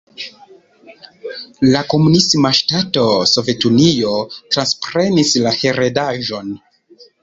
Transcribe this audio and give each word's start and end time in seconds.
La 1.67 1.83
komunisma 1.91 2.53
ŝtato 2.61 3.05
Sovetunio 3.35 4.17
transprenis 4.41 5.39
la 5.49 5.57
heredaĵon. 5.63 6.57